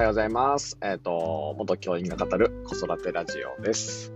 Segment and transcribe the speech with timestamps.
[0.00, 0.78] はようございます。
[0.80, 4.10] えっ、ー、と、元教員が語る子育てラジオです。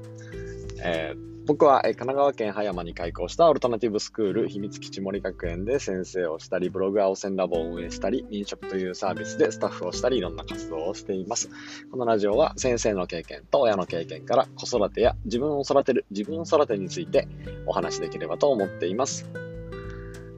[0.83, 11.51] えー、僕は、え、神奈川県葉山に開校したオルタナティブスクール秘密基地森学園で先生をしたり、ブログ青線ラボを運営したり、飲食というサービスでスタッフをしたり、いろんな活動をしています。
[11.90, 17.29] このラジオは先生の経験と親の経験から子育てや自分を育てる自分を育てについて
[17.66, 19.29] お話しできればと思っています。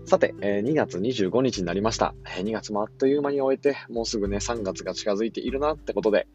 [0.07, 2.15] さて、えー、2月25日になりました。
[2.25, 6.29] えー、2月もあっという間に終えて、もうすぐね、3月が近づいているなってことで、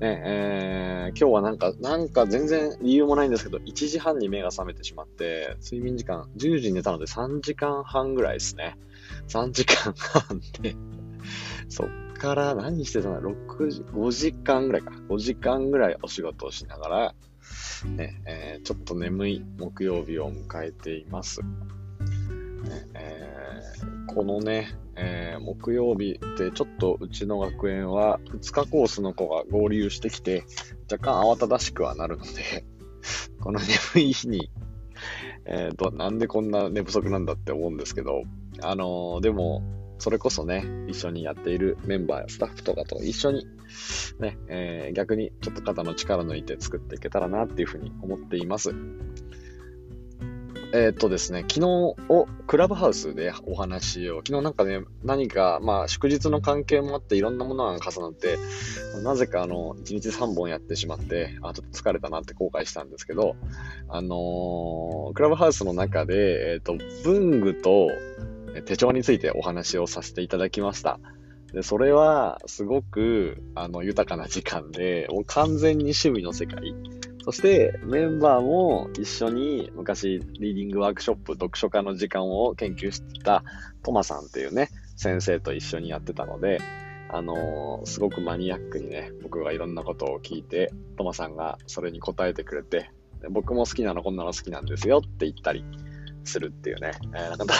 [0.00, 8.78] ねえー、今日はなんか、なんか全然理由もないんですけど、1時半に目が覚めてしまって、睡眠時間、10時に寝たので3時間半ぐらいですね。
[9.28, 10.74] 3時間半で
[11.68, 14.92] そっから何してたの ?6 時、5時間ぐらいか。
[15.10, 17.14] 5時間ぐらいお仕事をしながら、
[17.84, 21.42] ねえー、ちょっと眠い木曜日を迎えています。
[22.94, 30.44] えー、このね、えー、木曜日ってちょっとうちの学園は2日コースの子が合流してきて、
[30.90, 32.64] 若干慌ただしくはなるので
[33.40, 33.60] この
[33.94, 34.50] 眠い日に、
[35.46, 38.22] えーと、なんでこんな寝不足なんだって思うんですけど、
[38.62, 39.62] あのー、でも、
[39.98, 43.46] それこそね、一緒にやっているメンバーやスタッフとかと一緒に、
[44.18, 48.74] ね、えー、逆にちょっと肩の力抜いて作っていけたらなっていうふうに思っています。
[50.72, 58.38] えー、っとですね、昨日をクラブハウスでお話を、昨日なんかね、何か、まあ祝日の関係もあっていろんなものが重なって、
[59.02, 63.34] なぜかあの、1日3本やってしまって、あ、ちょっと疲れたなって後悔したんですけど、
[63.88, 67.88] あのー、クラブハウスの中で、えー、っと、文具と
[68.64, 71.00] 手帳についてお話をさせていただきました。
[71.52, 76.74] で、それは、すごく、あの、豊かな時間で、もう完全に趣味の世界。
[77.30, 83.44] そしてメンバーも一緒に昔リーディングワークショップ読書家の時間を研究してた
[83.84, 86.58] トマさんっていうね、先生と一緒にやってたので、
[87.08, 92.90] あのー、すごくマニアックにね、僕がいろんなことを聞いて、トマさんがそれに答えてくれて、
[93.30, 95.64] 僕も好きなのこんなの好きなんですよって言ったり
[96.24, 97.54] するっていうね、えー、なんか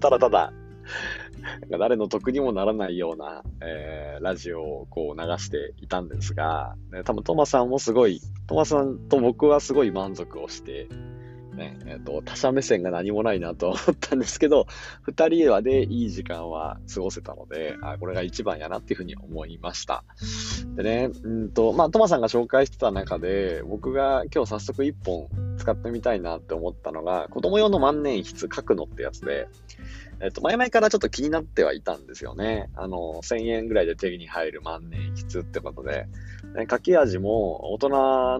[0.00, 0.52] ただ
[1.62, 10.88] ただ誰の得にもならないような、えー、ラジオをこう流していたんですが、ね、多分トマさんもすごい、トマさんと僕はすごい満足をして、
[11.54, 14.66] ね、え、ー、と、他者目線が何もないなと思ったんですけど、
[15.02, 20.04] 二人はでいい時間は過ごせたので、あ、これが一番やなっていうふうに思いました。
[20.76, 25.28] でね、うんと、まあ、トマさんが紹介してた中で、僕が今日早速一本
[25.62, 29.48] 使ってみたいなって思ったのが、子供用の万年筆書くのってやつで、
[30.20, 32.68] えっと、前々からちょっと気になってはいたんですよね。
[32.74, 36.06] あの、1000円ぐらいで手に入る万年筆ってことで、
[36.56, 37.88] ね、書き味も大人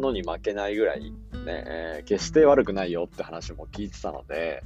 [0.00, 1.12] のに負けないぐらい、ね、
[1.46, 4.64] えー、決して悪くないよって話も聞いてたので、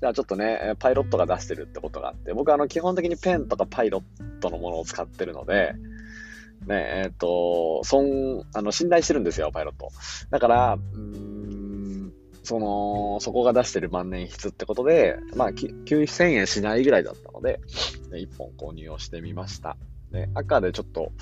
[0.00, 5.74] じゃあちょっとね、パイロットが出してるってことがあって、僕はあの、基本的にペンとかパイロットのものを使ってるので、
[6.66, 9.90] ね、えっ、と、損、あの、信頼してるんですよ、パイロット。
[10.30, 11.41] だから、うん
[12.52, 17.60] その、そこが出してる万年筆ってことで、まあ、9000円しないぐらいだったので、
[18.10, 19.78] 1本購入をしてみました。
[20.10, 21.12] で、赤でちょっと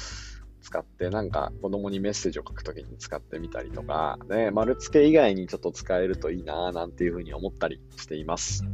[0.60, 8.64] 使って、なんか子供にメッセージを書くときに使ってみたりとか、ね、丸付け以外にちょっと使えるといいなぁなんていうふうに思ったりしています。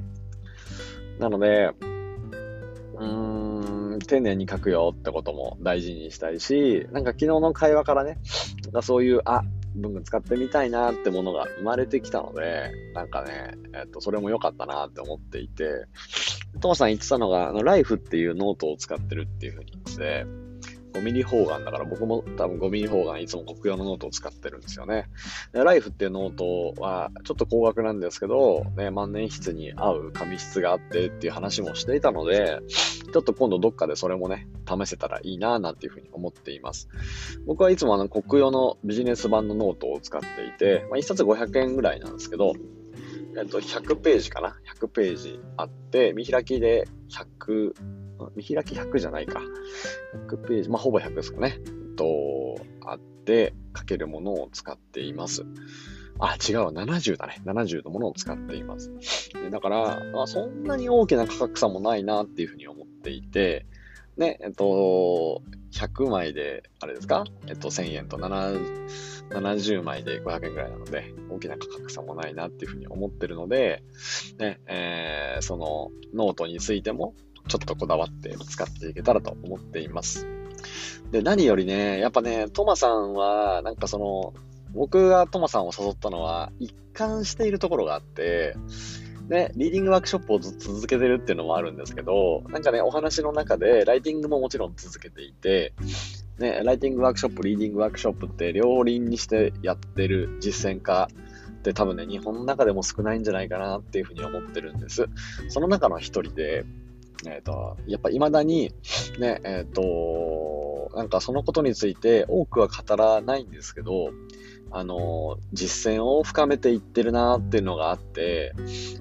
[1.18, 1.72] なので、
[2.94, 8.16] うーん、丁寧に書くよってことも大事にしたいし、なんか昨日の会話からね、
[8.80, 9.42] そういう、あ、
[9.76, 15.86] 文具使ってみたいなってものが生まれてきたので、なんかね、えっと、それも良かったなって思っていて、
[16.60, 20.26] 父さん言ってたのが、あの、ライフっていうノートを使ってるっていうふうに言ってて、
[20.96, 25.08] 5ミリ方眼だから僕も多分5ミリ方眼いつもコクヨのノートを使ってるんですよね。
[25.52, 36.88] でライフっていうノートはちょっと高額なんですけど、ね、万年筆に合う紙質があってっていう話もしていたので、ちょっと今度どっかでそれもね、試せたらいいななんていうふうに思っています。
[37.46, 42.54] 僕はいつもあのコクヨのビジネス版のノートを使っていて、まあ、1冊500円ぐらいなんですけど、
[43.38, 47.74] えっと、100ページかな ?100 ページあって、見開きで100、
[48.34, 49.40] 見開き100じゃないか。
[50.28, 51.58] 100ページ、まあ、ほぼ100ですかね。
[51.96, 55.44] と、あって、書けるものを使っています。
[56.18, 57.42] あ、違う、70だね。
[57.44, 58.90] 70のものを使っています。
[59.50, 63.66] だから、まあ、そんなに大きな価格差もないなっていうふうに思っていて、
[64.16, 65.42] ね、えっと、
[65.72, 67.24] 100枚で、あれですか？
[67.48, 73.82] えっと、1000円と70枚で500円ぐらいなので、大きな価格差もないなっていうふうに思ってるので、
[74.38, 77.14] ね、えー、そのノートについても、
[77.48, 80.26] ちょっとこだわって使っていけたらと思っています。
[81.10, 84.34] で、何よりね、やっぱね、トマさんは、なんかその、
[84.72, 88.56] 僕がトマさんを誘ったのは、一貫しているところがあって、
[89.28, 95.72] ね、リーディングワークショップをずっと続けてるっていうのもあるんですけど、なんかね、お話の中で、ライティングももちろん続けていて、
[96.38, 105.08] ね、ライティングワークショップ、リーディングワークショップって両輪にしてやってる実践家って多分ね、日本の中でも少ないんじゃないかなっていうふうに思ってるんです。
[105.48, 106.64] その中の一人で、
[107.24, 108.72] えっ、ー、と、やっぱ未だに、
[109.18, 114.10] ね、えっ、ー、と、なんかそのことについて多くは語らないんですけど、
[114.70, 118.52] あの、実践を深めていってるなっていうのがあって、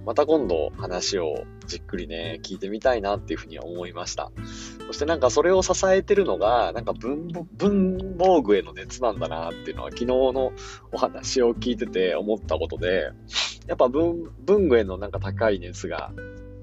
[0.05, 4.31] また今度話をじっくりね、聞いてみたいなっていうふうに思いました。
[4.87, 10.51] そしてなんかそれを支えてるのが、なんか文文房具への熱なんだなっていうのは昨日の
[10.91, 13.09] お話を聞いてて思ったことで、
[13.67, 16.11] やっぱ文文具へのなんか高い熱が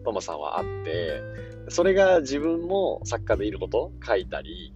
[0.02, 1.22] トマさんはあって、
[1.68, 4.74] それが自分も作家でいること、書いたり、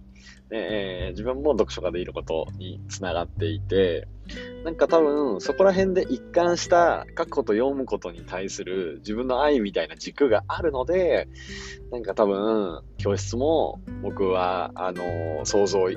[0.49, 4.07] えー、自分も読書家でいることにつながっていて、
[4.63, 11.27] なんか多分そこら辺で一貫した書くこと読むことに対する自分の愛みたいな軸があるので、
[11.91, 15.89] なんか多分教室も僕はあの想像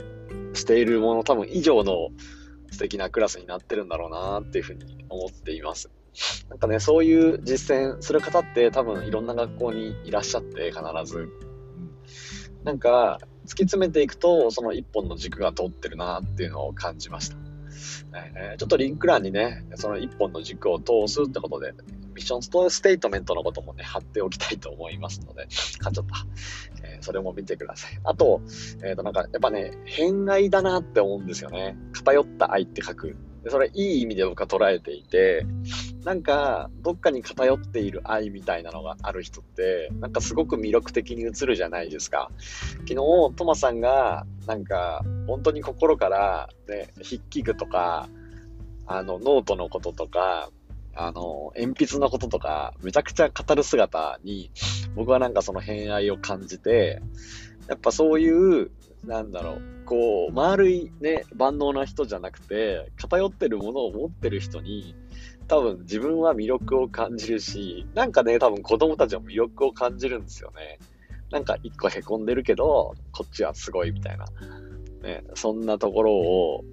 [0.55, 2.09] しているもの多分以上の
[2.71, 5.91] 素敵なクラスになってるんだろうなっていうふうに思っています。
[6.49, 11.29] なんかね、そういう実践する方って多分いろんな学校にいらっしゃって必ず。
[12.65, 17.37] なんか突き詰めていくとその一本の軸が通ってるなっていうのを感じました。
[18.13, 21.73] えー、ちょっとリンク欄にね、その一本の軸を通すってことで、
[22.15, 25.47] ミッションステートメントのこともね、貼っておきたいと思いますので、
[25.79, 26.27] かっちゃった。
[26.83, 27.99] えー、それも見てください。
[28.05, 28.43] あと、
[28.83, 31.77] えっ、ー、となんか、やっぱね、偏愛だなって思うんですよね。
[31.93, 33.17] 偏った愛って書く。
[33.45, 35.47] でそれいい意味で僕は捉えていて、
[36.05, 42.31] なんか、どっかに偏っている愛みたいなのがある人って、なんかすごく魅力的に映るじゃないですか。
[42.81, 42.95] 昨日、
[43.37, 48.09] トマさんが、なんか、本当に心から、ね、筆記具とか、
[48.87, 50.51] あの、ノートのこととか、
[50.95, 54.51] あの、鉛筆のこととか、めちゃくちゃ語る姿に、
[54.95, 57.03] 僕はなんかその偏愛を感じて、
[57.69, 58.71] やっぱそういう、
[59.05, 64.95] なんだろう、こう、丸いね、万能な人じゃなくて、偏ってるものを持ってる人に、
[65.49, 70.79] 多分自分は魅力を感じるし、なんかね、多分子供たちも魅力を感じるんですよね。
[71.31, 74.27] なんか一個凹んでるけど、こっちはすごいみたいな。
[75.03, 76.65] ね、そんなところを、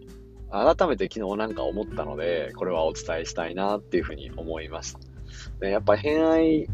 [0.50, 5.00] 改めて昨日なんか思ったので、これはお伝えしたいなっていうふうに思いました。
[5.62, 6.68] ね、やっぱ偏愛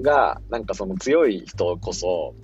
[0.00, 2.34] が、なんかその強い人こそ、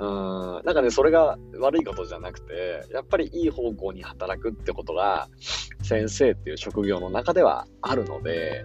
[0.00, 5.28] うん、なんかね、それが悪いことじゃなくて、やっぱりいい方向に働くってことが、
[5.82, 8.64] 先生っていう職業の中ではあるので、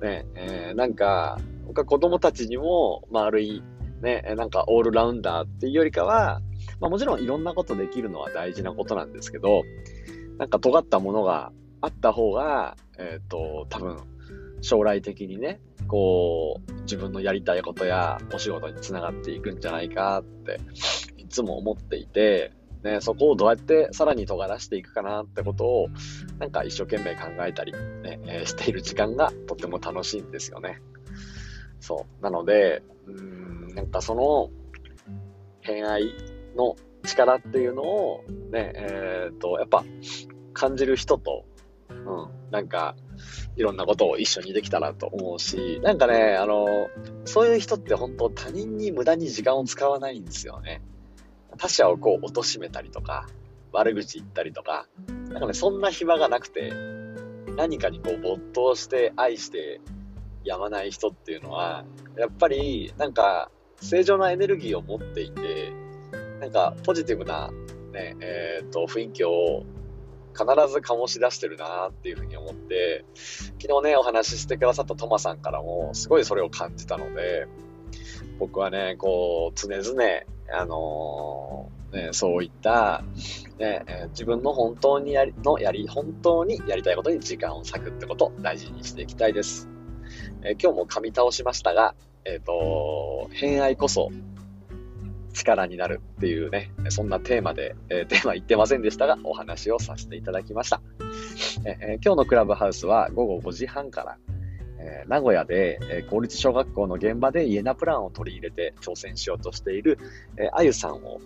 [0.00, 1.36] ね、えー、なんか、
[1.66, 3.64] 僕は子供たちにも丸い、
[4.02, 6.40] ね、なんかオールラウンダーっていうよりかは、
[6.80, 9.64] まあもちろんいろんなことできるのは大事なことなんですけど、
[10.38, 13.96] なんか尖ったものがあった方が、えっ、ー、と、多分、
[14.60, 20.60] 将来的にね、こう、自分のやりたいことやお仕事につながっていくんじゃないかって、
[21.16, 22.52] いつも思っていて、
[22.82, 25.88] ね、そこをどうやってさらに尖らしていくかなってことを、
[26.38, 30.80] なんか一生懸命考えたり、ね、えー、している時間がとても楽しいんですよね。
[31.80, 32.22] そう。
[32.22, 34.50] なので、うん、なんかその、
[35.60, 36.14] 偏愛
[36.56, 39.84] の力っていうのを、ね、えっ、ー、と、やっぱ、
[40.52, 41.44] 感じる人と、
[41.90, 42.96] うん、なんか、
[43.56, 46.66] いろんなことを一緒にできたらと思うし、なんかね、あの、
[47.24, 50.82] そういう人って本当他人に無駄に時間を使わないんですよね。
[51.56, 53.26] 他者をこう貶めたりとか、
[53.72, 54.86] 悪口言ったりとか、
[55.30, 56.72] なんかね、そんな暇がなくて、
[57.56, 59.80] 何かにこう没頭して愛して
[60.44, 61.84] やまない人っていうのは、
[62.16, 65.72] やっぱりなんか正常なエネルギーを持っていて、
[66.40, 67.50] なんかポジティブな
[67.92, 69.64] ね、えっ、ー、と、雰囲気を
[70.38, 73.04] 必ず醸し出してるなっていうふうに思って、
[73.60, 77.48] 昨日ね、お話ししてくださったトマさんからも、すごいそれを感じたので、
[78.38, 80.02] 僕はね、こう、常々、
[80.52, 83.02] あのー、ね、そういった、
[83.58, 89.68] ね、え、自分の本当にやり、のやり、本当にやりたいことに時間を割くってことを大事にしていきたいです。
[90.42, 94.10] えー、今日も噛み倒しましたが、えっ、と、偏愛こそ
[95.38, 100.80] 力になるっていうね、そんなテーマで、えー、テーマ言ってませんでしたが、お話をさせていただきました。
[101.64, 104.18] えー、今日のクラブハウスは午後5時半から、
[104.80, 109.98] えー、名古屋で、え公立小学校の現場でイエナプランを取り入れて挑戦しようとしている、
[110.36, 111.20] えあゆさんを、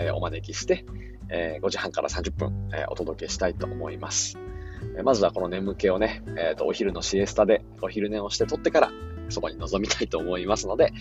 [0.00, 0.84] えお招きして、
[1.28, 4.38] え5時半から30分、えお届けしたいと思います。
[5.04, 8.90] まずはこの眠気をね、えーと、お昼のシエスタでお昼寝をして取ってから、
[9.28, 10.92] そばに臨みたいと思いますので、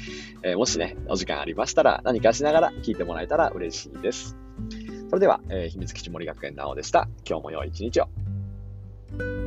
[0.43, 4.37] えー、もしね、お時間ありましたら何かしながら聞いてもらえたら嬉しいです。
[5.09, 7.07] それでは、えー、秘密基地森学園なおでした。
[7.27, 9.46] 今日も良い一日を。